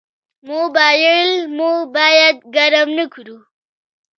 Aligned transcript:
موبایل 0.51 1.29
مو 1.55 1.69
باید 1.95 2.37
ګرم 2.55 2.87
نه 2.97 3.05
کړو. 3.13 3.37